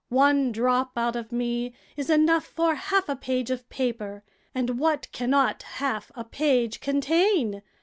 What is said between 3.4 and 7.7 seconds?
of paper, and what cannot half a page contain?